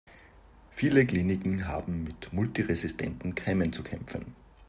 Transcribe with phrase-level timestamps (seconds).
[0.71, 4.35] Viele Kliniken haben mit multiresistenten Keimen zu kämpfen.